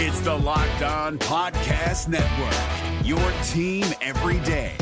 [0.00, 3.18] It's the Locked On Podcast Network, your
[3.48, 4.76] team every day.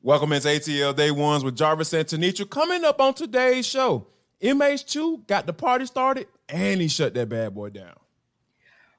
[0.00, 2.48] Welcome into ATL Day Ones with Jarvis and Tenitra.
[2.48, 4.06] Coming up on today's show,
[4.40, 7.96] MH2 got the party started and he shut that bad boy down.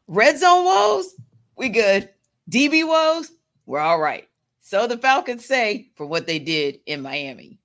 [0.05, 1.15] Red zone woes,
[1.55, 2.09] we good.
[2.51, 3.31] DB woes,
[3.65, 4.27] we're all right.
[4.59, 7.57] So the Falcons say for what they did in Miami.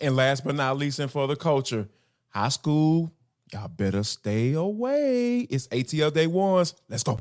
[0.00, 1.90] And last but not least, and for the culture,
[2.30, 3.12] high school,
[3.52, 5.40] y'all better stay away.
[5.50, 6.74] It's ATL Day Ones.
[6.88, 7.18] Let's go.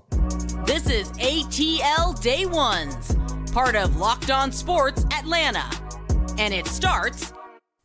[0.66, 3.16] This is ATL Day Ones,
[3.52, 5.66] part of Locked On Sports Atlanta.
[6.38, 7.34] And it starts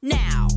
[0.02, 0.48] now.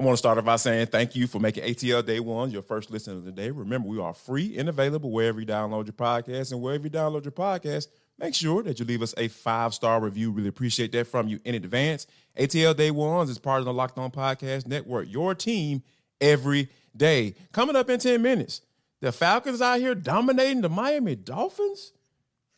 [0.00, 2.62] I want to start off by saying thank you for making ATL Day One your
[2.62, 3.50] first listen of the day.
[3.50, 6.52] Remember, we are free and available wherever you download your podcast.
[6.52, 7.88] And wherever you download your podcast,
[8.18, 10.30] make sure that you leave us a five star review.
[10.30, 12.06] Really appreciate that from you in advance.
[12.38, 15.82] ATL Day Ones is part of the Locked On Podcast Network, your team
[16.18, 17.34] every day.
[17.52, 18.62] Coming up in 10 minutes,
[19.02, 21.92] the Falcons out here dominating the Miami Dolphins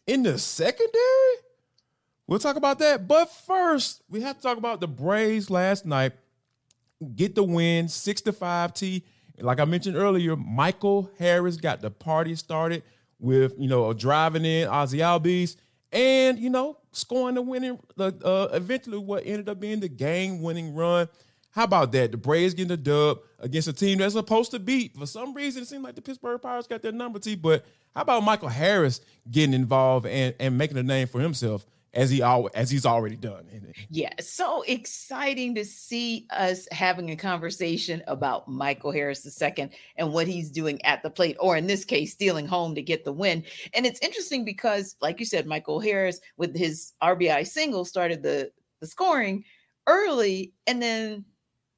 [0.06, 0.92] in the secondary.
[2.28, 3.08] We'll talk about that.
[3.08, 6.12] But first, we have to talk about the Braves last night
[7.02, 9.04] get the win, six to five T.
[9.38, 12.82] Like I mentioned earlier, Michael Harris got the party started
[13.18, 15.56] with you know driving in Ozzy Albies
[15.92, 20.74] and you know scoring the winning, uh, uh, eventually what ended up being the game-winning
[20.74, 21.08] run.
[21.50, 22.12] How about that?
[22.12, 24.96] The Braves getting the dub against a team that's supposed to beat.
[24.96, 27.34] For some reason, it seemed like the Pittsburgh Pirates got their number T.
[27.34, 32.10] But how about Michael Harris getting involved and, and making a name for himself as
[32.10, 33.46] he al- as he's already done.
[33.90, 40.26] Yeah, so exciting to see us having a conversation about Michael Harris II and what
[40.26, 43.44] he's doing at the plate, or in this case, stealing home to get the win.
[43.74, 48.50] And it's interesting because, like you said, Michael Harris with his RBI single started the
[48.80, 49.44] the scoring
[49.86, 51.24] early, and then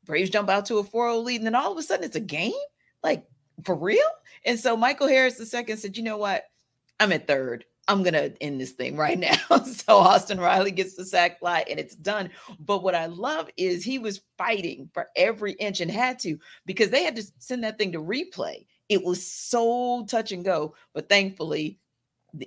[0.04, 2.20] Braves jump out to a 4-0 lead, and then all of a sudden it's a
[2.20, 2.52] game,
[3.02, 3.26] like
[3.64, 4.00] for real.
[4.44, 6.44] And so Michael Harris II said, "You know what?
[7.00, 7.64] I'm at third.
[7.86, 9.18] I'm gonna end this thing right
[9.50, 9.62] now.
[9.64, 12.30] so Austin Riley gets the sack fly and it's done.
[12.58, 16.90] But what I love is he was fighting for every inch and had to because
[16.90, 18.66] they had to send that thing to replay.
[18.88, 21.78] It was so touch and go, but thankfully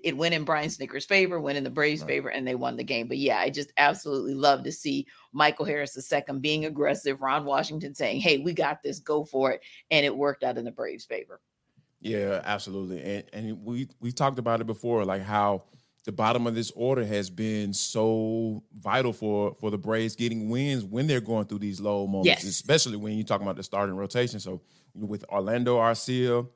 [0.03, 2.07] it went in Brian Snitker's favor, went in the Braves' right.
[2.07, 3.07] favor, and they won the game.
[3.07, 7.95] But yeah, I just absolutely love to see Michael Harris II being aggressive, Ron Washington
[7.95, 9.61] saying, Hey, we got this, go for it.
[9.89, 11.39] And it worked out in the Braves' favor.
[11.99, 13.01] Yeah, absolutely.
[13.01, 15.63] And and we we talked about it before, like how
[16.05, 20.83] the bottom of this order has been so vital for for the Braves getting wins
[20.85, 22.43] when they're going through these low moments, yes.
[22.45, 24.39] especially when you're talking about the starting rotation.
[24.39, 24.61] So
[24.95, 26.47] with Orlando Arcia,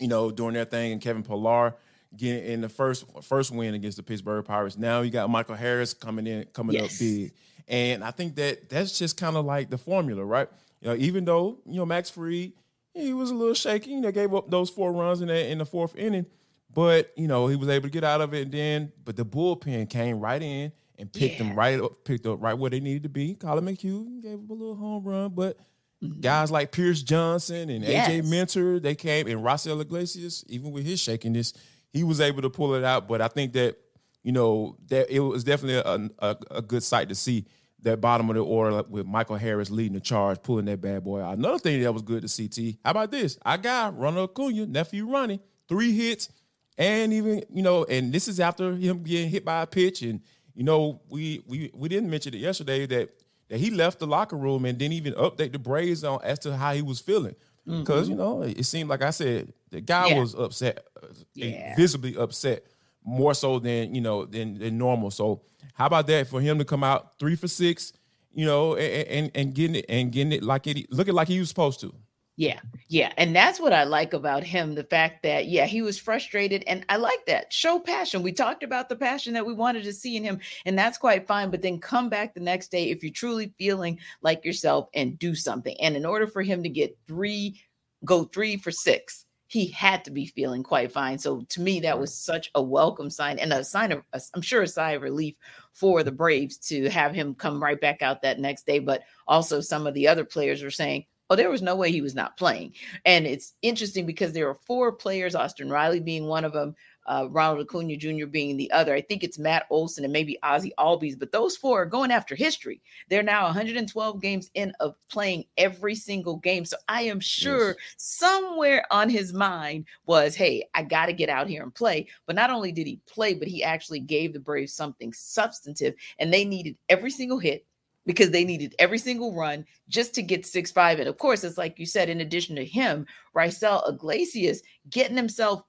[0.00, 1.74] you know, doing their thing, and Kevin Pillar
[2.16, 4.76] getting in the first first win against the Pittsburgh Pirates.
[4.76, 6.94] Now you got Michael Harris coming in, coming yes.
[6.94, 7.32] up big,
[7.68, 10.48] and I think that that's just kind of like the formula, right?
[10.80, 12.52] You know, even though you know Max Fried
[12.94, 13.90] he was a little shaky.
[13.90, 16.26] You know, gave up those four runs in the in the fourth inning,
[16.72, 18.42] but you know he was able to get out of it.
[18.42, 21.46] And then, but the bullpen came right in and picked yeah.
[21.46, 23.34] them right up, picked up right where they needed to be.
[23.34, 25.56] Collin McHugh gave up a little home run, but
[26.02, 26.20] mm-hmm.
[26.20, 28.08] guys like Pierce Johnson and yes.
[28.08, 31.52] AJ Minter, they came, and Raisel Iglesias, even with his shakiness,
[31.92, 33.08] he was able to pull it out.
[33.08, 33.78] But I think that
[34.22, 37.46] you know that it was definitely a, a, a good sight to see
[37.82, 41.20] that bottom of the order with Michael Harris leading the charge, pulling that bad boy
[41.20, 41.38] out.
[41.38, 42.78] Another thing that was good to see, T.
[42.84, 43.38] How about this?
[43.44, 46.28] I got Ronald Acuna, nephew Ronnie, three hits,
[46.76, 50.20] and even you know, and this is after him getting hit by a pitch, and
[50.54, 53.10] you know, we we we didn't mention it yesterday that
[53.48, 56.56] that he left the locker room and didn't even update the Braves on as to
[56.56, 57.34] how he was feeling.
[57.66, 58.12] Because mm-hmm.
[58.12, 60.20] you know, it seemed like I said the guy yeah.
[60.20, 61.76] was upset, uh, yeah.
[61.76, 62.64] visibly upset,
[63.10, 65.10] more so than you know than, than normal.
[65.10, 65.42] So
[65.74, 67.92] how about that for him to come out three for six,
[68.32, 71.40] you know, and and, and getting it and getting it like it looking like he
[71.40, 71.94] was supposed to.
[72.36, 73.12] Yeah, yeah.
[73.18, 76.64] And that's what I like about him the fact that, yeah, he was frustrated.
[76.66, 77.52] And I like that.
[77.52, 78.22] Show passion.
[78.22, 81.26] We talked about the passion that we wanted to see in him, and that's quite
[81.26, 81.50] fine.
[81.50, 85.34] But then come back the next day if you're truly feeling like yourself and do
[85.34, 85.76] something.
[85.82, 87.60] And in order for him to get three,
[88.06, 91.18] go three for six, he had to be feeling quite fine.
[91.18, 94.62] So to me, that was such a welcome sign and a sign of, I'm sure,
[94.62, 95.34] a sigh of relief
[95.72, 96.18] for the mm-hmm.
[96.18, 98.78] Braves to have him come right back out that next day.
[98.78, 102.00] But also, some of the other players were saying, oh, there was no way he
[102.00, 102.74] was not playing.
[103.04, 106.76] And it's interesting because there are four players, Austin Riley being one of them,
[107.06, 108.26] uh, Ronald Acuna Jr.
[108.26, 108.94] being the other.
[108.94, 112.34] I think it's Matt Olson and maybe Ozzy Albies, but those four are going after
[112.34, 112.80] history.
[113.08, 116.64] They're now 112 games in of playing every single game.
[116.64, 117.94] So I am sure yes.
[117.96, 122.06] somewhere on his mind was, hey, I got to get out here and play.
[122.26, 126.32] But not only did he play, but he actually gave the Braves something substantive, and
[126.32, 127.66] they needed every single hit
[128.06, 130.98] because they needed every single run just to get six five.
[130.98, 133.06] And of course, it's like you said, in addition to him,
[133.36, 135.62] Raisel Iglesias getting himself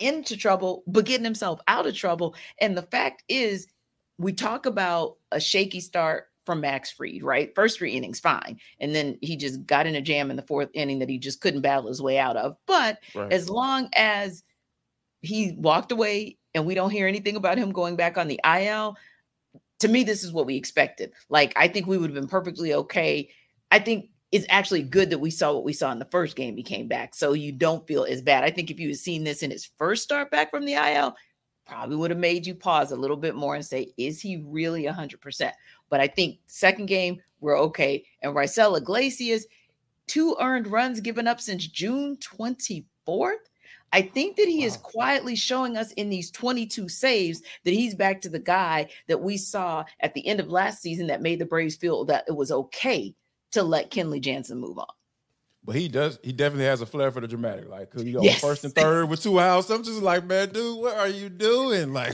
[0.00, 2.34] into trouble, but getting himself out of trouble.
[2.60, 3.66] And the fact is,
[4.18, 7.54] we talk about a shaky start from Max Fried, right?
[7.54, 8.58] First three innings, fine.
[8.78, 11.40] And then he just got in a jam in the fourth inning that he just
[11.40, 12.56] couldn't battle his way out of.
[12.66, 13.32] But right.
[13.32, 14.44] as long as
[15.22, 18.96] he walked away and we don't hear anything about him going back on the IL,
[19.80, 21.12] to me, this is what we expected.
[21.28, 23.30] Like, I think we would have been perfectly okay.
[23.70, 26.56] I think it's actually good that we saw what we saw in the first game
[26.56, 27.14] he came back.
[27.14, 28.42] So you don't feel as bad.
[28.42, 31.14] I think if you had seen this in his first start back from the IL,
[31.68, 34.86] probably would have made you pause a little bit more and say, is he really
[34.86, 35.52] 100%?
[35.88, 38.04] But I think second game, we're okay.
[38.22, 39.46] And Raisel Iglesias,
[40.08, 43.36] two earned runs given up since June 24th.
[43.92, 44.66] I think that he wow.
[44.66, 49.20] is quietly showing us in these 22 saves that he's back to the guy that
[49.20, 52.34] we saw at the end of last season that made the Braves feel that it
[52.34, 53.14] was okay
[53.54, 54.86] to let Kenley Jansen move on.
[55.64, 56.18] But he does.
[56.22, 57.68] He definitely has a flair for the dramatic.
[57.70, 58.40] Like, you go yes.
[58.40, 59.70] first and third with two outs.
[59.70, 61.94] I'm just like, man, dude, what are you doing?
[61.94, 62.12] Like,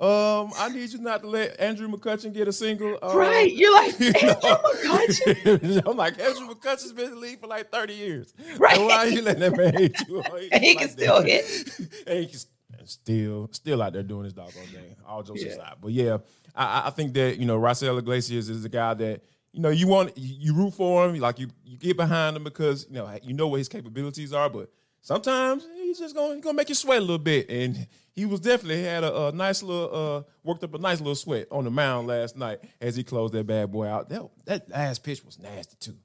[0.00, 2.98] um, I need you not to let Andrew McCutchen get a single.
[3.02, 3.52] Uh, right.
[3.52, 5.82] You're like you Andrew McCutchen.
[5.86, 8.34] I'm like Andrew McCutchen's been in the league for like 30 years.
[8.58, 8.78] Right.
[8.78, 10.22] why are you letting that man hit you?
[10.38, 11.44] He, he can still hit.
[12.06, 12.40] and he can
[12.86, 14.96] still still out there doing his doggone thing.
[15.06, 15.52] All jokes yeah.
[15.52, 15.74] aside.
[15.82, 16.18] But yeah,
[16.54, 19.22] I, I think that you know Raisel Iglesias is a guy that
[19.52, 22.86] you know, you want you root for him, like you you get behind him because
[22.88, 24.70] you know you know what his capabilities are, but
[25.00, 28.40] sometimes he's just gonna he's gonna make you sweat a little bit, and he was
[28.40, 31.70] definitely had a, a nice little uh worked up a nice little sweat on the
[31.70, 34.08] mound last night as he closed that bad boy out.
[34.08, 35.96] That that last pitch was nasty too.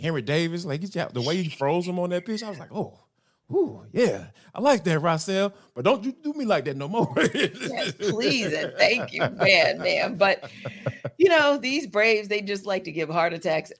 [0.00, 2.72] Henry Davis, like he's the way he froze him on that pitch, I was like,
[2.72, 2.98] oh,
[3.52, 7.12] Ooh, yeah, I like that, Raisel, but don't you do me like that no more.
[7.34, 10.16] yes, please and thank you, man, man.
[10.16, 10.50] But
[11.18, 13.72] you know, these Braves, they just like to give heart attacks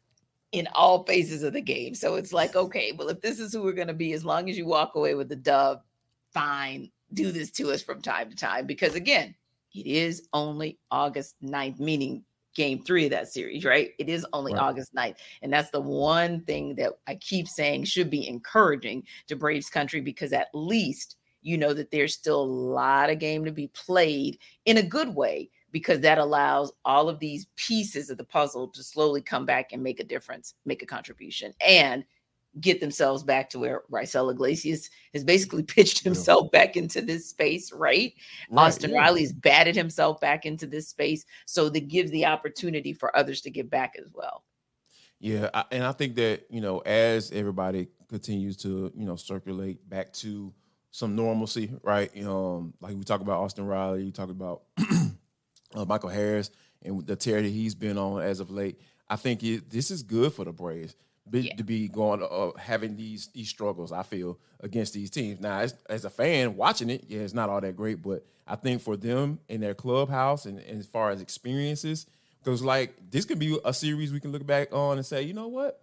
[0.52, 1.94] in all phases of the game.
[1.94, 4.50] So it's like, okay, well, if this is who we're going to be, as long
[4.50, 5.82] as you walk away with the dub,
[6.32, 8.66] fine, do this to us from time to time.
[8.66, 9.34] Because again,
[9.72, 12.24] it is only August 9th, meaning
[12.54, 13.90] game three of that series, right?
[13.98, 14.62] It is only right.
[14.62, 15.16] August 9th.
[15.42, 20.00] And that's the one thing that I keep saying should be encouraging to Braves country
[20.00, 24.38] because at least you know that there's still a lot of game to be played
[24.66, 28.82] in a good way because that allows all of these pieces of the puzzle to
[28.82, 31.52] slowly come back and make a difference, make a contribution.
[31.66, 32.04] And
[32.58, 37.72] get themselves back to where Raisel Iglesias has basically pitched himself back into this space,
[37.72, 38.12] right?
[38.50, 38.98] right Austin yeah.
[38.98, 41.24] Riley's batted himself back into this space.
[41.46, 44.44] So that gives the opportunity for others to get back as well.
[45.20, 45.50] Yeah.
[45.54, 50.12] I, and I think that, you know, as everybody continues to, you know, circulate back
[50.14, 50.52] to
[50.90, 52.10] some normalcy, right?
[52.24, 54.62] Um, like we talk about Austin Riley, you talk about
[55.74, 56.50] uh, Michael Harris
[56.82, 58.80] and the tear that he's been on as of late.
[59.08, 60.96] I think it, this is good for the Braves
[61.28, 61.56] be, yeah.
[61.56, 63.92] to be going uh, having these these struggles.
[63.92, 65.40] I feel against these teams.
[65.40, 68.56] Now, as, as, a fan watching it, yeah, it's not all that great, but I
[68.56, 72.06] think for them in their clubhouse and, and as far as experiences,
[72.42, 75.34] because like this could be a series we can look back on and say, you
[75.34, 75.82] know what,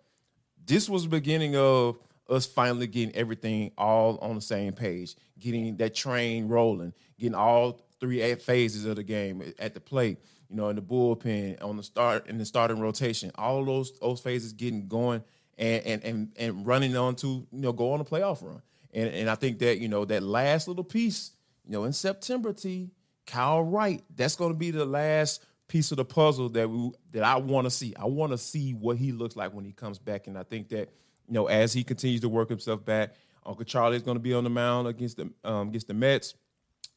[0.66, 1.98] this was the beginning of
[2.30, 7.80] us finally getting everything all on the same page, getting that train rolling, getting all
[8.00, 10.18] three phases of the game at the plate
[10.50, 14.20] you know, in the bullpen, on the start in the starting rotation, all those those
[14.20, 15.24] phases getting going
[15.58, 18.62] and and and, and running on to you know go on a playoff run.
[18.94, 21.32] And and I think that you know that last little piece,
[21.66, 22.92] you know, in September, T
[23.26, 27.24] Kyle Wright, that's going to be the last piece of the puzzle that we that
[27.24, 27.94] I want to see.
[28.00, 30.70] I want to see what he looks like when he comes back, and I think
[30.70, 30.90] that
[31.28, 33.14] you know as he continues to work himself back,
[33.46, 36.36] Uncle Charlie is going to be on the mound against the um, against the Mets.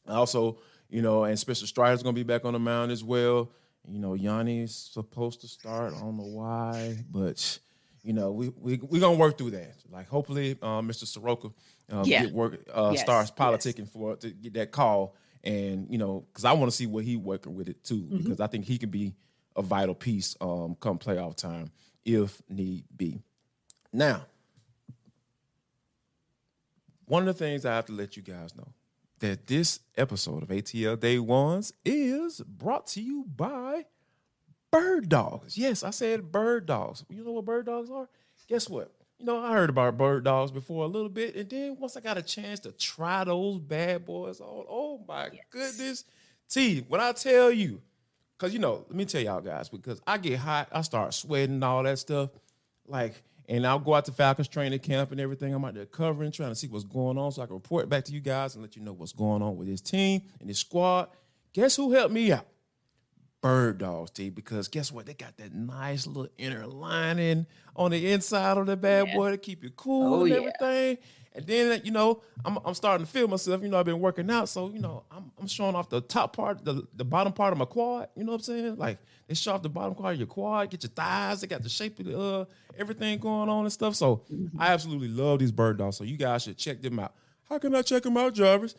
[0.07, 0.57] Also,
[0.91, 3.49] you know, and Spencer Strider's going to be back on the mound as well.
[3.87, 5.93] You know, Yonny's supposed to start.
[5.93, 7.59] I don't know why, but
[8.03, 9.75] you know, we we we gonna work through that.
[9.89, 11.05] Like hopefully, um, Mr.
[11.05, 11.49] Soroka
[11.89, 12.25] um, yeah.
[12.25, 13.01] get work uh, yes.
[13.01, 13.89] starts politicking yes.
[13.89, 17.15] for to get that call, and you know, because I want to see what he
[17.15, 18.17] working with it too, mm-hmm.
[18.17, 19.15] because I think he can be
[19.55, 21.71] a vital piece um, come playoff time
[22.05, 23.23] if need be.
[23.91, 24.25] Now,
[27.05, 28.73] one of the things I have to let you guys know
[29.21, 33.85] that this episode of ATL Day Ones is brought to you by
[34.69, 35.57] Bird Dogs.
[35.57, 37.03] Yes, I said bird dogs.
[37.09, 38.09] You know what bird dogs are?
[38.47, 38.91] Guess what?
[39.21, 42.01] you know, I heard about bird dogs before a little bit, and then once I
[42.01, 45.43] got a chance to try those bad boys on, oh my yes.
[45.51, 46.05] goodness,
[46.49, 47.81] T, when I tell you,
[48.35, 51.55] because you know, let me tell y'all guys, because I get hot, I start sweating
[51.55, 52.31] and all that stuff,
[52.87, 53.21] like,
[53.51, 55.53] and I'll go out to Falcons training camp and everything.
[55.53, 58.05] I'm out there covering, trying to see what's going on, so I can report back
[58.05, 60.59] to you guys and let you know what's going on with this team and this
[60.59, 61.09] squad.
[61.51, 62.47] Guess who helped me out?
[63.41, 65.07] bird dogs, T, because guess what?
[65.07, 69.15] They got that nice little inner lining on the inside of the bad yeah.
[69.15, 70.97] boy to keep you cool oh, and everything.
[71.01, 71.20] Yeah.
[71.33, 73.61] And then, you know, I'm, I'm starting to feel myself.
[73.61, 74.49] You know, I've been working out.
[74.49, 77.57] So, you know, I'm, I'm showing off the top part, the, the bottom part of
[77.57, 78.09] my quad.
[78.15, 78.75] You know what I'm saying?
[78.75, 78.97] Like,
[79.27, 81.39] they show off the bottom part of your quad, get your thighs.
[81.39, 82.45] They got the shape of the, uh,
[82.77, 83.95] everything going on and stuff.
[83.95, 84.59] So, mm-hmm.
[84.59, 85.95] I absolutely love these bird dogs.
[85.95, 87.13] So, you guys should check them out.
[87.47, 88.75] How can I check them out, Jarvis?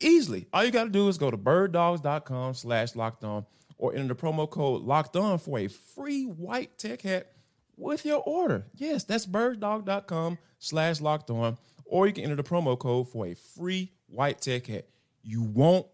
[0.00, 0.46] Easily.
[0.52, 3.46] All you got to do is go to birddogs.com slash locked on
[3.78, 7.32] or enter the promo code locked on for a free white tech hat
[7.76, 8.66] with your order.
[8.74, 11.56] Yes, that's birddog.com slash locked on.
[11.88, 14.86] Or you can enter the promo code for a free white tech hat.
[15.22, 15.86] You won't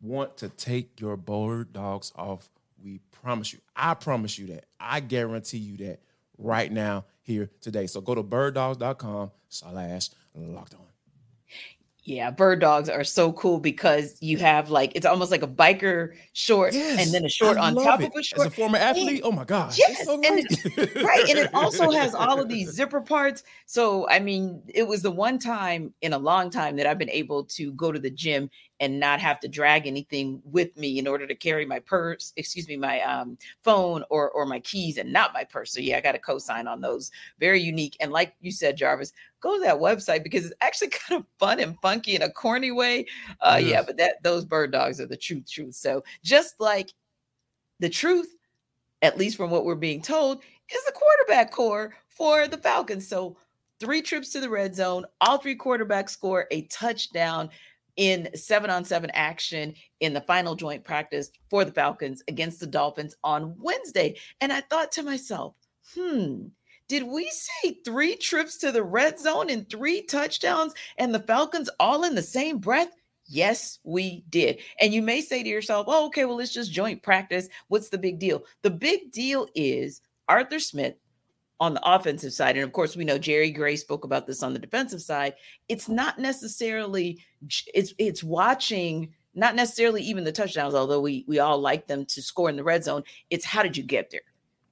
[0.00, 2.50] want to take your bird dogs off.
[2.82, 3.60] We promise you.
[3.74, 4.64] I promise you that.
[4.78, 6.00] I guarantee you that
[6.36, 7.86] right now here today.
[7.86, 10.87] So go to birddogs.com slash locked on.
[12.08, 16.14] Yeah, bird dogs are so cool because you have like it's almost like a biker
[16.32, 18.06] short yes, and then a short on top it.
[18.06, 18.46] of a short.
[18.46, 20.48] As a former athlete, and, oh my god, yes, so and
[21.04, 23.42] right, and it also has all of these zipper parts.
[23.66, 27.10] So I mean, it was the one time in a long time that I've been
[27.10, 28.48] able to go to the gym
[28.80, 32.68] and not have to drag anything with me in order to carry my purse, excuse
[32.68, 35.72] me, my um, phone or or my keys and not my purse.
[35.72, 37.10] So yeah, I got a co-sign on those.
[37.40, 37.96] Very unique.
[38.00, 41.60] And like you said, Jarvis, go to that website because it's actually kind of fun
[41.60, 43.06] and funky in a corny way.
[43.40, 43.70] Uh, yes.
[43.70, 45.74] Yeah, but that those bird dogs are the truth, truth.
[45.74, 46.92] So just like
[47.80, 48.34] the truth,
[49.02, 53.08] at least from what we're being told, is the quarterback core for the Falcons.
[53.08, 53.36] So
[53.80, 57.50] three trips to the red zone, all three quarterbacks score a touchdown
[57.98, 62.66] in seven on seven action in the final joint practice for the Falcons against the
[62.66, 64.16] Dolphins on Wednesday.
[64.40, 65.54] And I thought to myself,
[65.94, 66.46] hmm,
[66.88, 71.68] did we say three trips to the red zone and three touchdowns and the Falcons
[71.78, 72.92] all in the same breath?
[73.26, 74.60] Yes, we did.
[74.80, 77.48] And you may say to yourself, oh, okay, well, it's just joint practice.
[77.66, 78.44] What's the big deal?
[78.62, 80.94] The big deal is Arthur Smith
[81.60, 82.56] on the offensive side.
[82.56, 85.34] And of course, we know Jerry Gray spoke about this on the defensive side.
[85.68, 87.20] It's not necessarily
[87.74, 92.22] it's it's watching not necessarily even the touchdowns, although we we all like them to
[92.22, 93.02] score in the red zone.
[93.30, 94.20] It's how did you get there?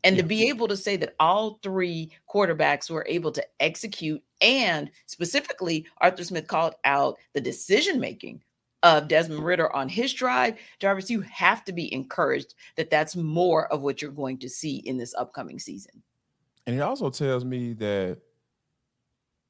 [0.04, 0.22] And yeah.
[0.22, 5.86] to be able to say that all three quarterbacks were able to execute, and specifically,
[6.00, 8.42] Arthur Smith called out the decision making
[8.82, 10.56] of Desmond Ridder on his drive.
[10.78, 14.76] Jarvis, you have to be encouraged that that's more of what you're going to see
[14.76, 16.02] in this upcoming season.
[16.66, 18.18] And it also tells me that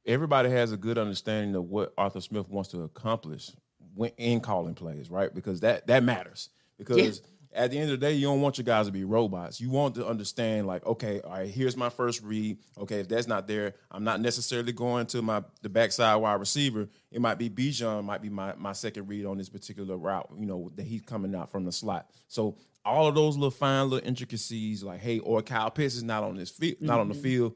[0.04, 3.50] everybody has a good understanding of what Arthur Smith wants to accomplish
[3.94, 5.35] when in calling plays, right?
[5.35, 6.50] Because that that matters.
[6.78, 7.23] Because
[7.54, 7.62] yeah.
[7.62, 9.61] at the end of the day, you don't want your guys to be robots.
[9.61, 12.58] You want to understand, like, okay, all right, here's my first read.
[12.76, 16.88] Okay, if that's not there, I'm not necessarily going to my the backside wide receiver.
[17.11, 20.30] It might be Bijan, might be my my second read on this particular route.
[20.38, 22.11] You know that he's coming out from the slot.
[22.28, 26.23] So all of those little fine little intricacies, like hey, or Kyle Pitts is not
[26.23, 26.87] on this field, mm-hmm.
[26.87, 27.23] not on the mm-hmm.
[27.23, 27.55] field.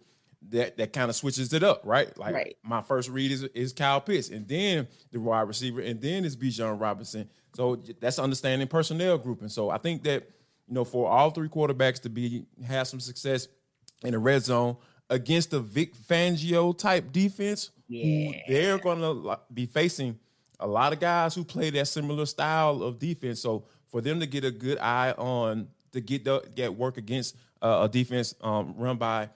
[0.48, 2.16] That that kind of switches it up, right?
[2.18, 2.56] Like right.
[2.62, 6.36] my first read is is Kyle Pitts, and then the wide receiver, and then it's
[6.36, 7.28] Bijan Robinson.
[7.54, 9.48] So that's understanding personnel grouping.
[9.48, 10.28] So I think that
[10.66, 13.48] you know for all three quarterbacks to be have some success
[14.02, 14.76] in the red zone
[15.10, 18.32] against the Vic Fangio type defense, yeah.
[18.48, 20.18] they're going to be facing
[20.58, 23.40] a lot of guys who play that similar style of defense.
[23.40, 27.36] So for them to get a good eye on to get the, get work against
[27.60, 29.28] uh, a defense um, run by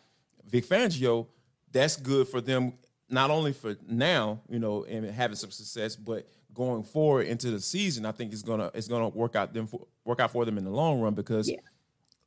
[0.46, 1.26] Vic Fangio,
[1.73, 2.75] that's good for them
[3.08, 7.61] not only for now, you know, and having some success, but going forward into the
[7.61, 10.58] season, I think it's gonna it's gonna work out them for, work out for them
[10.58, 11.56] in the long run because yeah.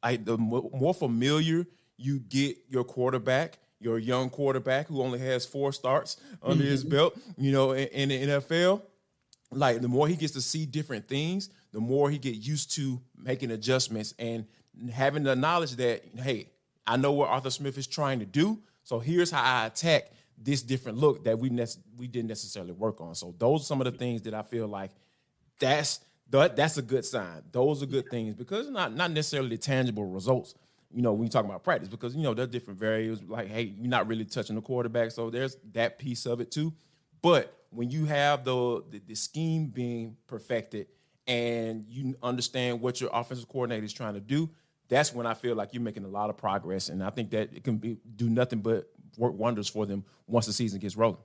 [0.04, 1.66] I the more familiar
[1.98, 6.72] you get your quarterback, your young quarterback who only has four starts under mm-hmm.
[6.72, 8.82] his belt, you know, in, in the NFL,
[9.52, 13.02] like the more he gets to see different things, the more he get used to
[13.18, 14.46] making adjustments and
[14.92, 16.50] having the knowledge that hey,
[16.86, 20.62] I know what Arthur Smith is trying to do, so here's how I attack this
[20.62, 21.66] different look that we ne-
[21.98, 23.16] we didn't necessarily work on.
[23.16, 24.92] So those are some of the things that I feel like
[25.60, 26.00] that's
[26.30, 27.44] that, that's a good sign.
[27.52, 30.56] Those are good things because not not necessarily tangible results.
[30.94, 33.24] You know, when you talk about practice, because you know there's different variables.
[33.24, 36.74] Like, hey, you're not really touching the quarterback, so there's that piece of it too.
[37.22, 40.88] But when you have the, the, the scheme being perfected
[41.28, 44.50] and you understand what your offensive coordinator is trying to do,
[44.90, 46.90] that's when I feel like you're making a lot of progress.
[46.90, 50.46] And I think that it can be do nothing but work wonders for them once
[50.46, 51.18] the season gets rolling.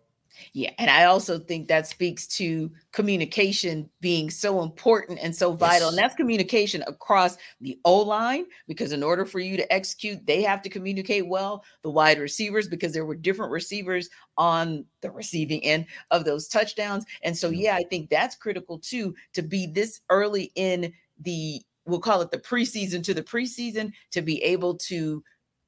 [0.53, 0.71] Yeah.
[0.79, 5.89] And I also think that speaks to communication being so important and so vital.
[5.89, 5.91] Yes.
[5.91, 10.43] And that's communication across the O line, because in order for you to execute, they
[10.43, 11.65] have to communicate well.
[11.83, 14.09] The wide receivers, because there were different receivers
[14.39, 17.05] on the receiving end of those touchdowns.
[17.23, 22.01] And so, yeah, I think that's critical too to be this early in the, we'll
[22.01, 25.23] call it the preseason to the preseason, to be able to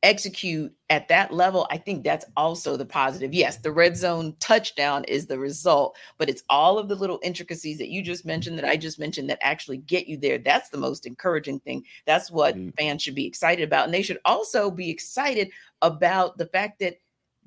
[0.05, 3.33] execute at that level, I think that's also the positive.
[3.33, 7.79] Yes, the red zone touchdown is the result, but it's all of the little intricacies
[7.79, 10.39] that you just mentioned, that I just mentioned, that actually get you there.
[10.39, 11.85] That's the most encouraging thing.
[12.07, 12.71] That's what mm-hmm.
[12.79, 13.87] fans should be excited about.
[13.87, 15.51] And they should also be excited
[15.83, 16.99] about the fact that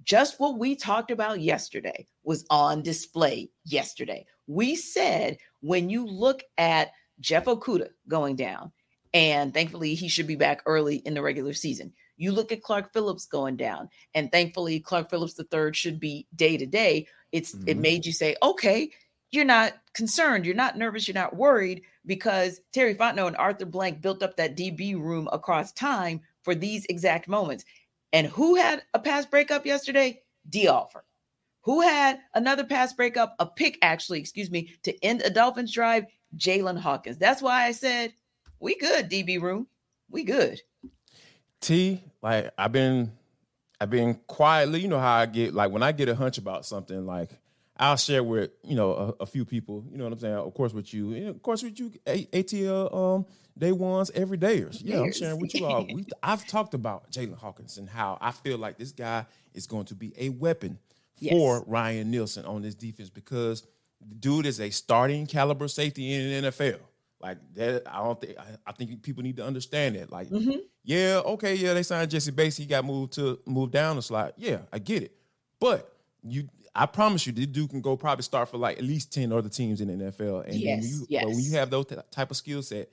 [0.04, 4.26] just what we talked about yesterday was on display yesterday.
[4.48, 8.72] We said when you look at Jeff Okudah going down,
[9.14, 11.94] and thankfully he should be back early in the regular season.
[12.18, 16.58] You look at Clark Phillips going down, and thankfully Clark Phillips III should be day
[16.58, 17.08] to day.
[17.32, 17.70] It's mm-hmm.
[17.70, 18.92] it made you say, okay,
[19.32, 24.02] you're not concerned, you're not nervous, you're not worried because Terry Fontenot and Arthur Blank
[24.02, 27.66] built up that DB room across time for these exact moments.
[28.14, 30.22] And who had a pass breakup yesterday?
[30.66, 31.04] Alford.
[31.64, 36.06] Who had another pass breakup, a pick actually, excuse me, to end a Dolphins drive?
[36.38, 37.18] Jaylinn Hawkins.
[37.18, 38.14] That's why I said,
[38.60, 39.68] we good, DB room.
[40.10, 40.62] We good.
[41.62, 43.12] T, like I've been
[43.80, 46.66] I've been quietly, you know how I get like when I get a hunch about
[46.66, 47.32] something, like
[47.80, 50.34] I'll share with, you know, a, a few people, you know what I'm saying?
[50.34, 53.26] Of course with you, and of course with you, ATL um
[53.58, 54.82] day ones every dayers.
[54.84, 55.86] Yeah, I'm sharing with you all.
[55.86, 59.86] We, I've talked about Jaylinn Hawkins and how I feel like this guy is going
[59.86, 60.80] to be a weapon
[61.18, 61.64] for yes.
[61.68, 63.64] Ryan Nielsen on this defense because
[64.08, 66.80] the dude is a starting caliber safety in the NFL.
[67.20, 70.12] Like that, I don't think I, I think people need to understand that.
[70.12, 70.60] Like, mm-hmm.
[70.84, 72.58] yeah, okay, yeah, they signed Jessie Bates.
[72.58, 74.34] He got moved to move down the slot.
[74.38, 75.14] Yeah, I get it.
[75.60, 75.92] But
[76.24, 76.48] you
[76.78, 79.50] I promise you, this dude can go probably start for like at least 10 other
[79.50, 80.46] teams in the NFL.
[80.46, 81.26] And yes, when, you, yes.
[81.26, 82.90] when you have those type of skill set,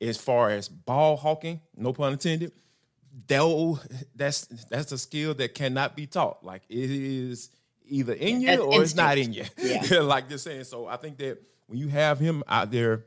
[0.00, 2.52] as far as ball hawking, no pun intended,
[3.26, 3.80] though
[4.14, 6.44] that's that's a skill that cannot be taught.
[6.44, 7.50] Like it is
[7.86, 8.84] either in you that's or instinct.
[8.84, 9.44] it's not in you.
[9.58, 9.98] Yeah.
[10.00, 10.64] like just saying.
[10.64, 13.04] So I think that when you have him out there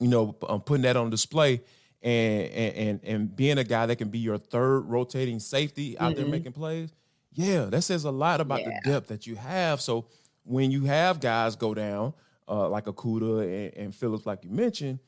[0.00, 1.62] you know, um, putting that on display
[2.02, 6.22] and, and and being a guy that can be your third rotating safety out mm-hmm.
[6.22, 6.92] there making plays.
[7.32, 8.80] Yeah, that says a lot about yeah.
[8.84, 9.80] the depth that you have.
[9.80, 10.06] So
[10.44, 12.14] when you have guys go down
[12.48, 14.98] uh, like Okudah and, and Phillips, like you mentioned,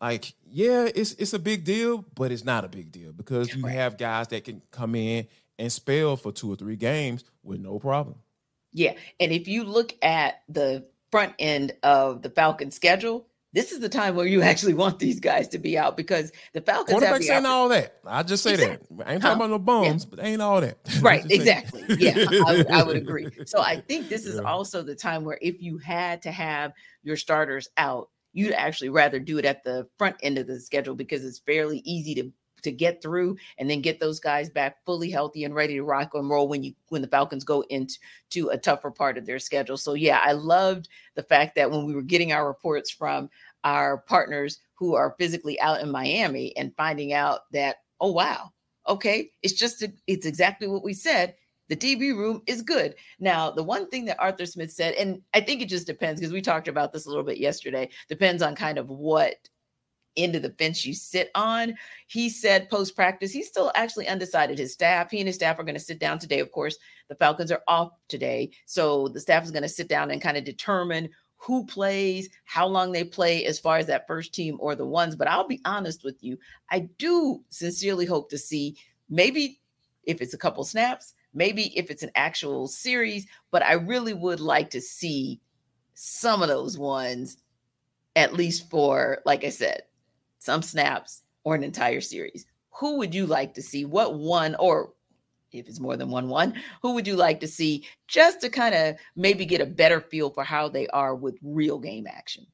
[0.00, 3.64] like yeah, it's it's a big deal, but it's not a big deal because you
[3.64, 3.74] right.
[3.74, 5.26] have guys that can come in
[5.58, 8.16] and spell for two or three games with no problem.
[8.72, 13.80] Yeah, and if you look at the front end of the Falcon schedule, this is
[13.80, 17.30] the time where you actually want these guys to be out because the Falcons quarterbacks
[17.30, 18.00] ain't all that.
[18.06, 18.96] I just say exactly.
[18.98, 19.08] that.
[19.08, 19.44] I ain't talking huh?
[19.44, 20.16] about no bones, yeah.
[20.16, 20.78] but ain't all that.
[21.00, 21.84] Right, exactly.
[21.98, 23.28] yeah, I, I, would agree.
[23.46, 24.42] So I think this is yeah.
[24.42, 29.18] also the time where if you had to have your starters out, you'd actually rather
[29.20, 32.72] do it at the front end of the schedule because it's fairly easy to to
[32.72, 36.28] get through and then get those guys back fully healthy and ready to rock and
[36.28, 37.98] roll when you when the Falcons go into
[38.30, 39.76] to a tougher part of their schedule.
[39.76, 43.30] So yeah, I loved the fact that when we were getting our reports from
[43.64, 48.52] our partners who are physically out in Miami and finding out that oh wow,
[48.88, 51.34] okay, it's just it's exactly what we said.
[51.68, 52.94] The DB room is good.
[53.20, 56.32] Now, the one thing that Arthur Smith said, and I think it just depends because
[56.32, 59.36] we talked about this a little bit yesterday, depends on kind of what
[60.18, 61.74] end of the fence you sit on.
[62.06, 64.58] He said post practice, he's still actually undecided.
[64.58, 66.40] His staff, he and his staff are going to sit down today.
[66.40, 66.76] Of course,
[67.08, 68.50] the Falcons are off today.
[68.66, 72.66] So the staff is going to sit down and kind of determine who plays, how
[72.66, 75.16] long they play as far as that first team or the ones.
[75.16, 76.36] But I'll be honest with you,
[76.70, 78.76] I do sincerely hope to see
[79.08, 79.60] maybe
[80.02, 84.40] if it's a couple snaps, maybe if it's an actual series, but I really would
[84.40, 85.40] like to see
[85.94, 87.38] some of those ones
[88.16, 89.82] at least for like I said,
[90.48, 92.46] some snaps, or an entire series.
[92.80, 93.84] Who would you like to see?
[93.84, 94.94] What one, or
[95.52, 98.74] if it's more than one one, who would you like to see just to kind
[98.74, 102.46] of maybe get a better feel for how they are with real game action?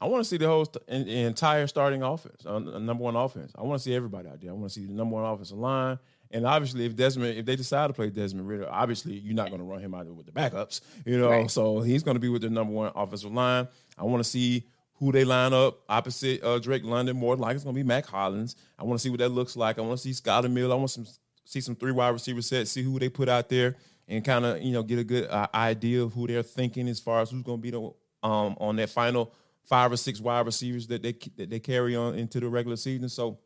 [0.00, 3.52] I want to see the whole st- entire starting offense, uh, number one offense.
[3.54, 4.50] I want to see everybody out there.
[4.50, 5.98] I want to see the number one offensive line.
[6.30, 9.60] And obviously, if Desmond, if they decide to play Desmond Ridder, obviously you're not going
[9.60, 11.30] to run him out with the backups, you know.
[11.30, 11.50] Right.
[11.50, 13.68] So he's going to be with the number one offensive line.
[13.98, 14.66] I want to see
[14.98, 17.16] who they line up opposite uh, Drake London.
[17.16, 18.56] More like it's going to be Mack Hollins.
[18.78, 19.78] I want to see what that looks like.
[19.78, 20.72] I want to see Scott Mill.
[20.72, 21.06] I want to
[21.44, 23.76] see some three wide receiver sets, see who they put out there,
[24.08, 27.00] and kind of you know get a good uh, idea of who they're thinking as
[27.00, 27.80] far as who's going to be the
[28.26, 29.32] um, on that final
[29.64, 33.08] five or six wide receivers that they that they carry on into the regular season.
[33.08, 33.38] So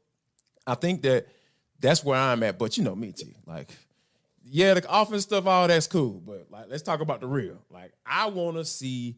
[0.66, 1.26] I think that
[1.78, 2.58] that's where I'm at.
[2.58, 3.32] But you know me, too.
[3.46, 3.70] Like
[4.44, 7.58] yeah, the offense stuff, all that's cool, but like, let's talk about the real.
[7.70, 9.16] Like, I want to see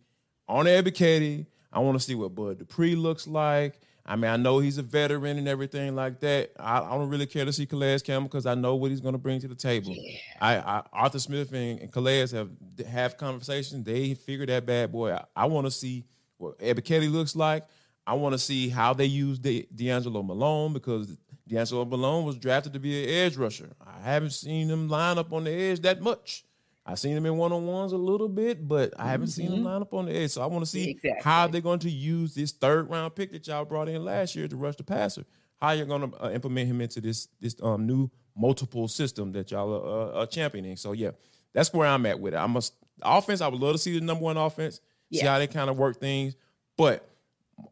[0.49, 1.47] on Ebiketie.
[1.73, 3.81] I want to see what Bud Dupree looks like.
[4.05, 6.51] I mean, I know he's a veteran and everything like that.
[6.59, 9.15] I, I don't really care to see Calais Campbell because I know what he's going
[9.15, 9.95] to bring to the table.
[9.97, 10.19] Yeah.
[10.41, 12.51] I, I, Arthur Smith and, and Calais have
[12.89, 13.85] have conversations.
[13.85, 15.13] They figure that bad boy.
[15.13, 16.05] I, I want to see
[16.39, 17.65] what Ebiketie looks like.
[18.05, 21.17] I want to see how they use De- DeAngelo Malone because
[21.49, 23.71] DeAngelo Malone was drafted to be an edge rusher.
[23.81, 26.45] I haven't seen him line up on the edge that much.
[26.85, 29.33] I've seen them in one on ones a little bit, but I haven't mm-hmm.
[29.33, 29.67] seen him mm-hmm.
[29.67, 30.33] line up on the edge.
[30.33, 31.23] So I want to see exactly.
[31.23, 34.49] how they're going to use this third round pick that y'all brought in last year
[34.49, 35.25] to rush the passer.
[35.61, 39.53] How you're going to uh, implement him into this this um, new multiple system that
[39.53, 40.77] y'all are, uh, are, championing.
[40.77, 41.11] So yeah,
[41.53, 42.39] that's where I'm at with it.
[42.39, 43.41] I must offense.
[43.41, 44.81] I would love to see the number one offense.
[45.09, 45.21] Yeah.
[45.21, 46.35] See how they kind of work things,
[46.77, 47.09] but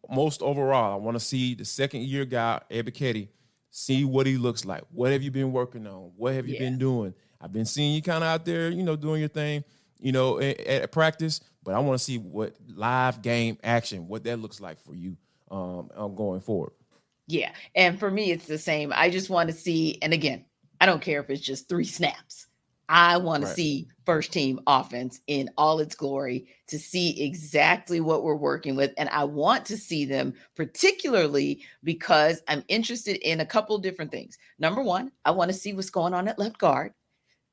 [0.08, 3.28] most overall, I want to see the second year guy Ebiketie
[3.70, 4.82] see what he looks like.
[4.92, 6.12] What have you been working on?
[6.16, 6.60] What have you yeah.
[6.60, 7.14] been doing?
[7.40, 9.64] I've been seeing you kind of out there, you know, doing your thing,
[9.98, 11.40] you know, at, at practice.
[11.62, 15.16] But I want to see what live game action, what that looks like for you
[15.50, 16.72] um, um, going forward.
[17.26, 18.92] Yeah, and for me, it's the same.
[18.94, 20.44] I just want to see, and again,
[20.81, 22.46] I don't care if it's just three snaps.
[22.88, 23.50] I want right.
[23.50, 28.74] to see first team offense in all its glory to see exactly what we're working
[28.74, 28.92] with.
[28.98, 34.38] And I want to see them, particularly because I'm interested in a couple different things.
[34.59, 36.92] Number one, I want to see what's going on at left guard.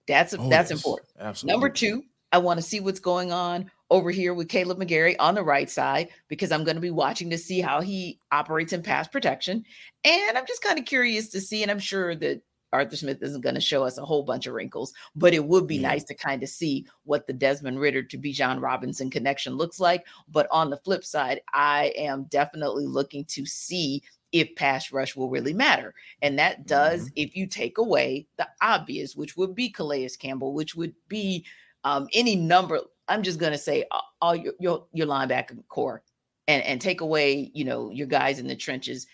[0.07, 0.79] That's oh, that's yes.
[0.79, 1.09] important.
[1.19, 1.53] Absolutely.
[1.53, 5.35] Number two, I want to see what's going on over here with Kaleb McGary on
[5.35, 8.83] the right side because I'm going to be watching to see how he operates in
[8.83, 9.63] pass protection.
[10.03, 12.41] And I'm just kind of curious to see, and I'm sure that
[12.73, 15.67] Arthur Smith isn't going to show us a whole bunch of wrinkles, but it would
[15.67, 15.89] be yeah.
[15.89, 20.05] nice to kind of see what the Desmond Ridder to Bijan Robinson connection looks like.
[20.27, 25.29] But on the flip side, I am definitely looking to see if pass rush will
[25.29, 25.93] really matter.
[26.21, 27.13] And that does mm-hmm.
[27.15, 31.45] if you take away the obvious, which would be Calais Campbell, which would be
[31.83, 32.79] um, any number.
[33.07, 33.85] I'm just going to say
[34.21, 36.03] all your, your, your linebacker core
[36.47, 39.07] and, and take away, you know, your guys in the trenches.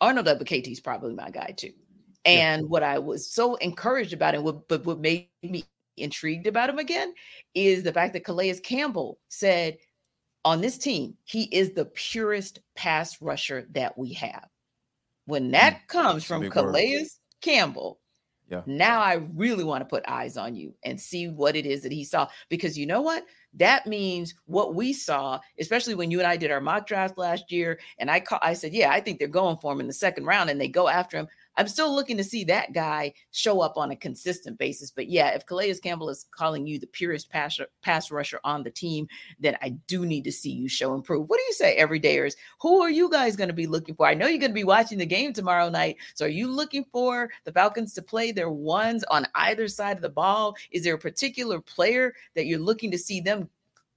[0.00, 1.72] Arnold Ebiketie is probably my guy too.
[2.24, 2.68] And yeah.
[2.68, 5.64] what I was so encouraged about and what, but what made me
[5.96, 7.14] intrigued about him again
[7.54, 9.76] is the fact that Calais Campbell said,
[10.44, 14.48] on this team, he is the purest pass rusher that we have.
[15.26, 17.06] When that mm, comes from Calais word.
[17.40, 18.00] Campbell,
[18.50, 18.62] yeah.
[18.66, 21.92] now I really want to put eyes on you and see what it is that
[21.92, 22.28] he saw.
[22.50, 23.24] Because you know what?
[23.54, 27.50] That means what we saw, especially when you and I did our mock draft last
[27.50, 29.92] year, and I call, I said, yeah, I think they're going for him in the
[29.92, 31.28] second round, and they go after him.
[31.56, 34.90] I'm still looking to see that guy show up on a consistent basis.
[34.90, 38.70] But yeah, if Calais Campbell is calling you the purest pass, pass rusher on the
[38.70, 39.06] team,
[39.38, 41.28] then I do need to see you show improve.
[41.28, 42.34] What do you say, everydayers?
[42.60, 44.06] Who are you guys going to be looking for?
[44.06, 45.96] I know you're going to be watching the game tomorrow night.
[46.14, 50.02] So are you looking for the Falcons to play their ones on either side of
[50.02, 50.56] the ball?
[50.70, 53.48] Is there a particular player that you're looking to see them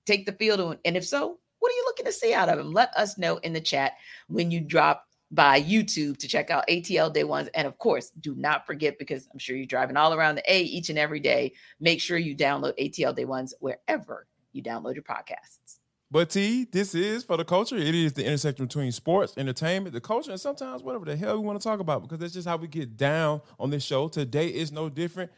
[0.05, 0.77] take the field?
[0.85, 2.71] And if so, what are you looking to see out of him?
[2.71, 3.93] Let us know in the chat
[4.27, 7.49] when you drop by YouTube to check out ATL Day Ones.
[7.53, 10.61] And of course, do not forget, because I'm sure you're driving all around the A
[10.61, 15.03] each and every day, make sure you download ATL Day Ones wherever you download your
[15.03, 15.79] podcasts.
[16.09, 17.75] But T, this is for the culture.
[17.75, 21.45] It is the intersection between sports, entertainment, the culture, and sometimes whatever the hell we
[21.45, 24.07] want to talk about, because that's just how we get down on this show.
[24.07, 25.31] Today is no different.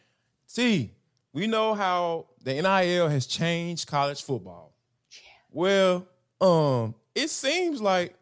[0.54, 0.91] T,
[1.34, 4.75] we know how the NIL has changed college football.
[5.12, 5.17] Yeah.
[5.52, 6.08] Well,
[6.39, 8.15] um, it seems like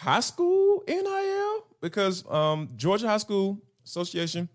[0.00, 4.48] high school NIL because um, Georgia High School Association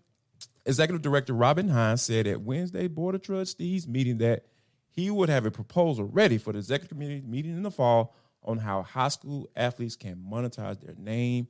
[0.64, 4.44] Executive Director Robin Hines said at Wednesday Board of Trustees meeting that
[4.88, 8.58] he would have a proposal ready for the executive committee meeting in the fall on
[8.58, 11.46] how high school athletes can monetize their name,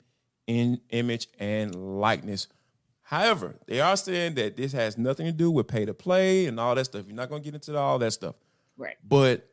[0.46, 2.48] in image, and likeness.
[3.00, 6.60] However, they are saying that this has nothing to do with pay to play and
[6.60, 7.04] all that stuff.
[7.06, 8.34] You're not going to get into all that stuff.
[8.76, 8.96] Right.
[9.06, 9.48] But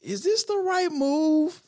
[0.00, 1.60] is this the right move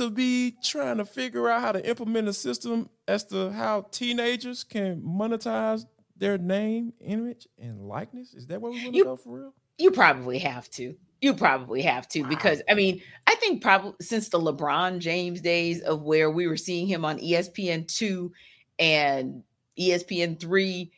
[0.00, 4.64] to be trying to figure out how to implement a system as to how teenagers
[4.64, 5.84] can monetize
[6.16, 8.32] their name, image, and likeness?
[8.32, 9.54] Is that where we want to go for real?
[9.76, 10.94] You probably have to.
[11.20, 12.28] You probably have to wow.
[12.30, 16.56] because I mean, I think probably since the LeBron James days of where we were
[16.56, 18.32] seeing him on ESPN two
[18.78, 19.42] and
[19.78, 20.92] ESPN three,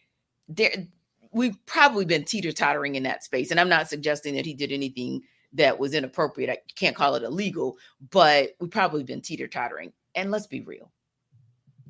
[0.48, 0.70] there
[1.32, 3.50] we've probably been teeter tottering in that space.
[3.50, 5.22] And I'm not suggesting that he did anything
[5.54, 6.50] that was inappropriate.
[6.50, 7.76] I can't call it illegal,
[8.10, 9.92] but we've probably been teeter tottering.
[10.14, 10.92] And let's be real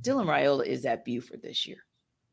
[0.03, 1.85] Dylan Raiola is at Buford this year.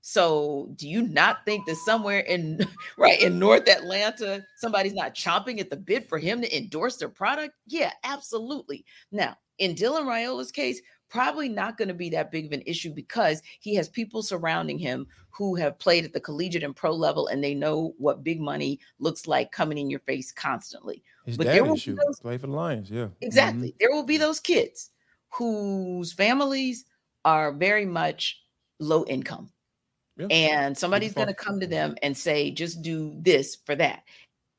[0.02, 2.65] So do you not think that somewhere in
[2.98, 7.10] right in North Atlanta, somebody's not chomping at the bit for him to endorse their
[7.10, 7.54] product?
[7.68, 8.86] Yeah, absolutely.
[9.12, 12.94] Now, in Dylan Raiola's case, probably not going to be that big of an issue
[12.94, 17.28] because he has people surrounding him who have played at the collegiate and pro level
[17.28, 21.04] and they know what big money looks like coming in your face constantly.
[21.30, 22.92] His But dad there will is be those- Play for the Lions.
[22.92, 23.08] Yeah.
[23.22, 23.70] Exactly.
[23.70, 23.78] Mm-hmm.
[23.80, 24.89] There will be those kids
[25.32, 26.86] whose families
[27.26, 28.42] are very much
[28.80, 29.52] low income.
[30.18, 30.28] Yeah.
[30.32, 34.04] And somebody's going to come to them and say, just do this for that.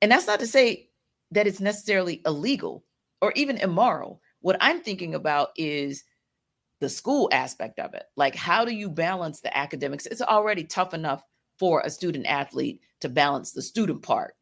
[0.01, 0.89] And that's not to say
[1.33, 2.85] that it's necessarily illegal
[3.21, 4.23] or even immoral.
[4.41, 6.05] What I'm thinking about is
[6.81, 8.05] the school aspect of it.
[8.17, 10.07] Like, how do you balance the academics?
[10.07, 11.23] It's already tough enough
[11.59, 14.35] for a student athlete to balance the student part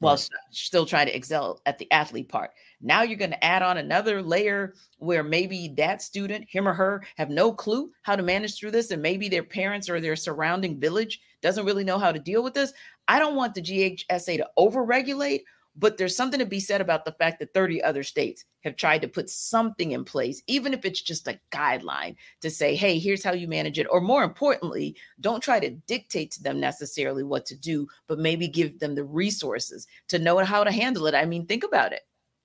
[0.00, 0.28] while Right.
[0.50, 2.52] still trying to excel at the athlete part.
[2.80, 7.02] Now you're going to add on another layer where maybe that student, him or her,
[7.16, 10.78] have no clue how to manage through this, and maybe their parents or their surrounding
[10.78, 12.72] village doesn't really know how to deal with this.
[13.08, 15.42] I don't want the GHSA to overregulate,
[15.78, 19.00] but there's something to be said about the fact that 30 other states have tried
[19.02, 23.22] to put something in place, even if it's just a guideline to say, hey, here's
[23.22, 23.86] how you manage it.
[23.88, 28.48] Or more importantly, don't try to dictate to them necessarily what to do, but maybe
[28.48, 31.14] give them the resources to know how to handle it.
[31.14, 32.02] I mean, think about it.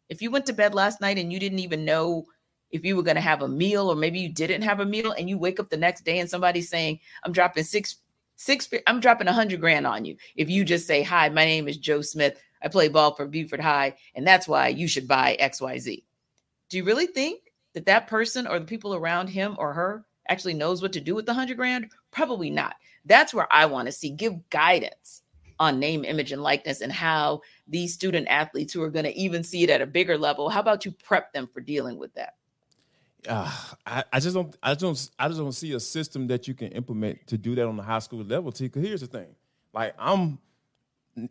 [0.10, 2.26] If you went to bed last night and you didn't even know
[2.69, 5.12] if you were going to have a meal, or maybe you didn't have a meal,
[5.12, 7.98] and you wake up the next day and somebody's saying, I'm dropping six,
[8.36, 10.17] six, I'm dropping a hundred grand on you.
[10.36, 12.39] If you just say, Hi, my name is Joe Smith.
[12.63, 16.04] I play ball for Buford High, and that's why you should buy XYZ.
[16.69, 20.54] Do you really think that that person or the people around him or her actually
[20.54, 21.91] knows what to do with the hundred grand?
[22.12, 22.76] Probably not.
[23.06, 25.23] That's where I want to see give guidance
[25.60, 29.43] on name, image, and likeness and how these student athletes who are going to even
[29.43, 32.36] see it at a bigger level, how about you prep them for dealing with that?
[33.28, 33.52] uh,
[33.86, 36.69] I, I just don't I don't I just don't see a system that you can
[36.69, 38.52] implement to do that on the high school level.
[38.52, 38.65] T.
[38.65, 39.36] Because here's the thing,
[39.73, 40.39] like I'm,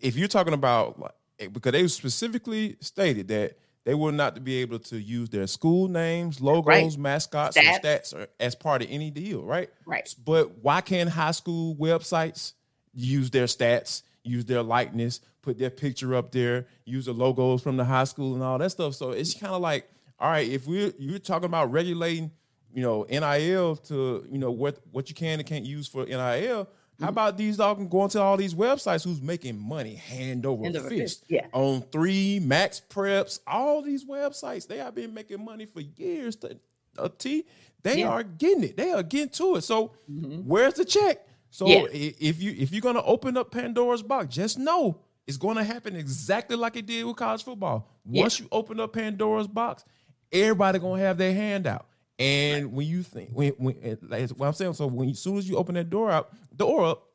[0.01, 1.12] if you're talking about like,
[1.43, 5.47] Eh, because they specifically stated that they were not to be able to use their
[5.47, 7.63] school names, logos, mascots, Stats.
[7.65, 9.71] and stats or, as part of any deal, right?
[9.87, 10.15] Right.
[10.25, 12.53] But why can't high school websites
[12.93, 17.77] use their stats, use their likeness, put their picture up there, use the logos from
[17.77, 18.95] the high school and all that stuff?
[18.95, 19.89] So it's kind of like,
[20.21, 22.31] all right, if we're you're talking about regulating,
[22.73, 26.69] you know, NIL to you know what what you can and can't use for NIL.
[27.03, 30.77] How about these dogs going to all these websites who's making money hand over Hand
[30.77, 31.47] over fist fist, yeah.
[31.53, 36.37] on three MaxPreps, all these websites they have been making money for years.
[36.37, 36.59] To,
[36.99, 37.45] uh, T,
[37.83, 38.09] they Yeah.
[38.11, 38.77] are getting it.
[38.77, 39.62] They are getting to it.
[39.62, 41.27] So where's the check?
[41.51, 45.95] So if you if you're gonna open up Pandora's box, just know it's gonna happen
[45.97, 47.88] exactly like it did with college football.
[48.05, 49.85] Once you open up Pandora's box,
[50.33, 51.87] everybody gonna have their hand out.
[52.18, 55.48] And when you think when when like what I'm saying, so when as soon as
[55.48, 57.09] you open that door out, door up,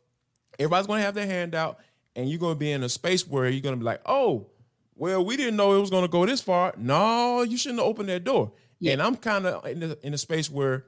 [0.59, 1.79] everybody's gonna have their hand out,
[2.15, 4.47] and you're gonna be in a space where you're gonna be like, oh,
[4.95, 6.73] well, we didn't know it was gonna go this far.
[6.77, 8.51] No, you shouldn't have opened that door.
[8.85, 10.85] And I'm kind of in a, in a space where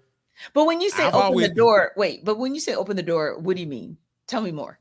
[0.54, 2.96] But when you say I've open always the door, wait, but when you say open
[2.96, 3.98] the door, what do you mean?
[4.28, 4.80] Tell me more.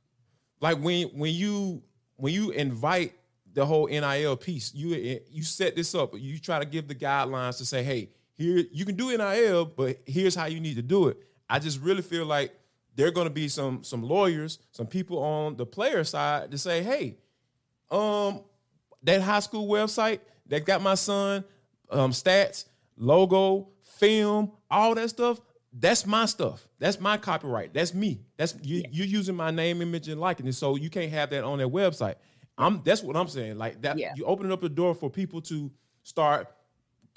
[0.60, 1.82] like when when you
[2.16, 3.14] when you invite
[3.54, 6.14] the whole NIL piece, you you set this up.
[6.18, 9.98] You try to give the guidelines to say, hey, here you can do NIL, but
[10.06, 11.18] here's how you need to do it.
[11.50, 12.52] I just really feel like
[12.94, 16.58] there are going to be some some lawyers, some people on the player side to
[16.58, 17.18] say, hey,
[17.90, 18.42] um,
[19.02, 21.44] that high school website that got my son
[21.90, 22.64] um, stats,
[22.96, 25.40] logo, film, all that stuff.
[25.72, 26.66] That's my stuff.
[26.78, 27.74] That's my copyright.
[27.74, 28.20] That's me.
[28.36, 28.84] That's you.
[28.90, 32.14] You're using my name, image, and likeness, so you can't have that on their website.
[32.56, 32.82] I'm.
[32.84, 33.58] That's what I'm saying.
[33.58, 33.98] Like that.
[33.98, 34.12] Yeah.
[34.16, 35.70] You opening up the door for people to
[36.02, 36.48] start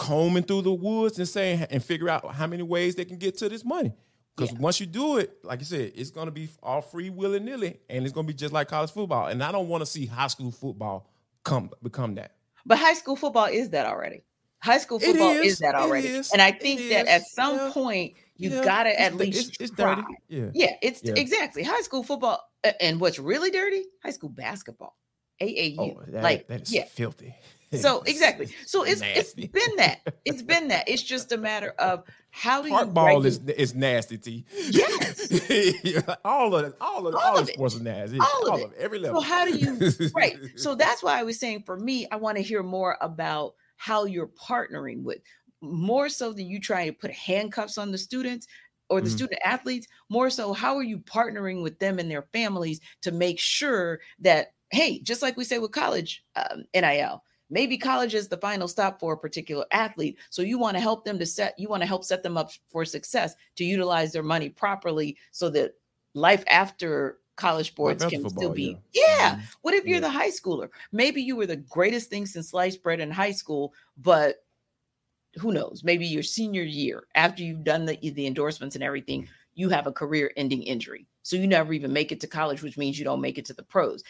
[0.02, 3.38] combing through the woods and saying and figure out how many ways they can get
[3.38, 3.94] to this money.
[4.36, 4.60] Because Yeah.
[4.60, 8.04] once you do it, like I said, it's gonna be all free willy nilly, and
[8.04, 9.28] it's gonna be just like college football.
[9.28, 11.08] And I don't want to see high school football
[11.44, 12.36] come become that.
[12.66, 14.24] But high school football is that already.
[14.64, 16.08] High school football is, is, that already.
[16.08, 19.58] is, and I think that at some yeah, point you Yeah, gotta at least it's,
[19.60, 19.96] it's try.
[19.96, 20.08] dirty.
[20.30, 20.50] Yeah.
[20.54, 22.42] Yeah, it's exactly high school football.
[22.80, 23.84] And what's really dirty?
[24.04, 24.96] High school basketball.
[25.40, 25.78] AAU.
[25.80, 27.36] Oh, that, like that is filthy.
[27.74, 28.48] So exactly.
[28.66, 29.44] So it's nasty.
[29.44, 30.00] it's been that.
[30.26, 30.88] It's been that.
[30.88, 34.18] It's just a matter of how do you Park ball is regu- is nasty.
[34.18, 34.46] T.
[34.70, 36.04] Yes.
[36.26, 37.60] all of it, all of All all, of of it.
[37.60, 38.20] are nasty.
[38.20, 38.78] All of it.
[38.78, 39.22] every level.
[39.22, 39.78] So how do you
[40.16, 40.38] right?
[40.56, 44.06] So that's why I was saying for me, I want to hear more about how
[44.06, 45.20] you're partnering with
[45.62, 48.48] more so than you trying to put handcuffs on the students
[48.90, 49.14] or the Mhm.
[49.16, 49.88] student athletes.
[50.10, 54.54] More so, how are you partnering with them and their families to make sure that
[54.72, 57.22] hey, just like we say with college um, NIL.
[57.52, 60.18] Maybe college is the final stop for a particular athlete.
[60.30, 62.52] So you want to help them to set, you want to help set them up
[62.68, 65.74] for success to utilize their money properly so that
[66.14, 69.04] life after college sports can still be yeah.
[69.04, 69.36] yeah.
[69.36, 69.42] Mhm.
[69.62, 70.02] What if you're Yeah.
[70.02, 70.70] the high schooler?
[70.92, 74.46] Maybe you were the greatest thing since sliced bread in high school, but
[75.36, 79.70] who knows, maybe your senior year after you've done the, the endorsements and everything, you
[79.70, 81.08] have a career ending injury.
[81.24, 83.54] So you never even make it to college, which means you don't make it to
[83.54, 84.04] the pros.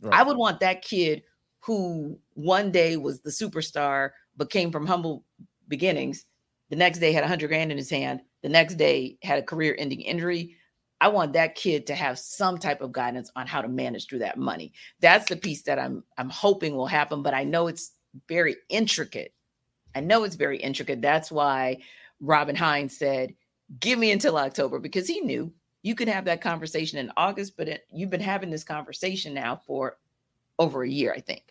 [0.00, 0.14] Right.
[0.20, 1.22] I would want that kid
[1.60, 5.24] who one day was the superstar but came from humble
[5.68, 6.24] beginnings.
[6.70, 8.20] The next day had a hundred grand in his hand.
[8.42, 10.56] The next day had a career ending injury.
[11.00, 14.18] I want that kid to have some type of guidance on how to manage through
[14.20, 14.72] that money.
[15.00, 17.92] That's the piece that I'm I'm hoping will happen, but I know it's
[18.28, 19.34] very intricate.
[19.94, 21.02] I know it's very intricate.
[21.02, 21.78] That's why
[22.20, 23.34] Robin Hines said,
[23.80, 27.68] "Give me until October," because he knew you could have that conversation in August, but
[27.68, 29.96] it, you've been having this conversation now for
[30.60, 31.42] over a year, I think.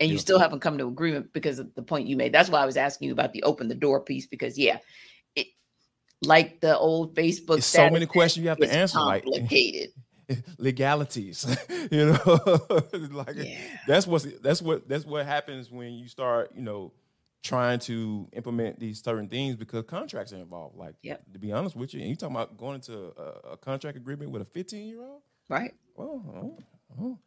[0.00, 0.20] And you yeah.
[0.20, 2.32] still haven't come to agreement because of the point you made.
[2.32, 4.78] That's why I was asking you about the open the door piece because yeah,
[5.36, 5.48] it
[6.22, 7.62] like the old Facebook.
[7.62, 8.98] so many questions you have to answer.
[8.98, 9.90] Complicated.
[10.28, 11.46] Like legalities,
[11.90, 12.80] you know,
[13.10, 13.58] like yeah.
[13.86, 16.92] that's what that's what that's what happens when you start, you know,
[17.42, 20.76] trying to implement these certain things because contracts are involved.
[20.76, 21.22] Like, yep.
[21.32, 24.30] to be honest with you, and you talking about going into a, a contract agreement
[24.30, 25.74] with a 15 year old, right?
[25.96, 26.58] Well, oh,
[27.00, 27.18] oh, oh.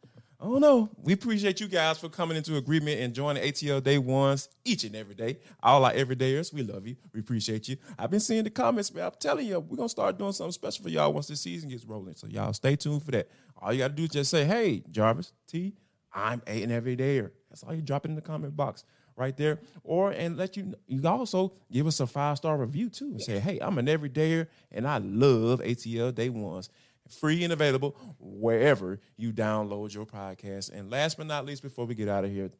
[0.42, 0.90] Oh no.
[0.98, 4.94] We appreciate you guys for coming into agreement and joining ATL Day Ones each and
[4.94, 5.38] every day.
[5.62, 6.96] All our everydayers, we love you.
[7.14, 7.76] We appreciate you.
[7.98, 9.04] I've been seeing the comments, man.
[9.04, 11.84] I'm telling you, we're gonna start doing something special for y'all once the season gets
[11.84, 12.14] rolling.
[12.16, 13.28] So y'all stay tuned for that.
[13.56, 15.74] All you gotta do is just say, "Hey, Jarvis T,
[16.12, 18.84] I'm an everydayer." That's all you drop in the comment box
[19.16, 19.60] right there.
[19.84, 23.38] Or and let you you also give us a five star review too and say,
[23.38, 26.68] hey, I'm an everydayer and I love ATL Day Ones.
[27.12, 30.70] Free and available wherever you download your podcast.
[30.72, 32.50] And last but not least, before we get out of here,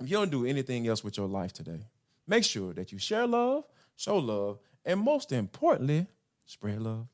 [0.00, 1.86] if you don't do anything else with your life today,
[2.26, 3.64] make sure that you share love,
[3.96, 6.06] show love, and most importantly,
[6.44, 7.06] spread love.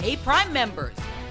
[0.00, 0.96] Hey, Prime members,